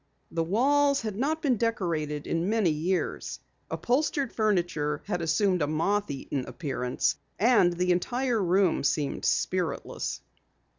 [0.31, 6.09] The walls had not been decorated in many years, upholstered furniture had assumed a moth
[6.09, 10.21] eaten appearance, and the entire room seemed spiritless.